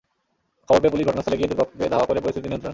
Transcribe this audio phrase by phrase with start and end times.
[0.67, 2.69] খবর পেয়ে পুলিশ ঘটনাস্থলে গিয়ে দুই পক্ষকে ধাওয়া করে পরিস্থিতি নিয়ন্ত্রণে আনে।